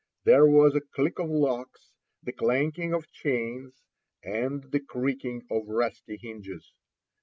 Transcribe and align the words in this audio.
There 0.23 0.47
was 0.47 0.73
a 0.73 0.81
click 0.81 1.19
of 1.19 1.29
locks, 1.29 1.93
the 2.23 2.31
clanking 2.31 2.91
of 2.91 3.11
chains, 3.11 3.83
and 4.23 4.63
the 4.71 4.79
creaking 4.79 5.45
of 5.51 5.67
rusty 5.67 6.17
hinges. 6.19 6.73